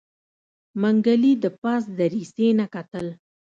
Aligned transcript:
منګلي 0.81 1.33
د 1.43 1.45
پاس 1.61 1.83
دريڅې 1.99 2.47
نه 2.59 2.65
کتل. 2.73 3.07